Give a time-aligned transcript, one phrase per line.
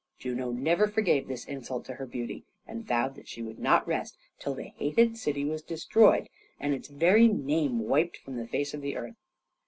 [0.17, 4.17] Juno never forgave this insult to her beauty, and vowed that she would not rest
[4.39, 6.27] till the hated city was destroyed
[6.59, 9.17] and its very name wiped from the face of the earth.